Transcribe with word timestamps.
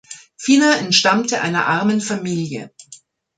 Fina 0.35 0.77
entstammte 0.79 1.41
einer 1.41 1.67
armen 1.67 2.01
Familie. 2.01 2.71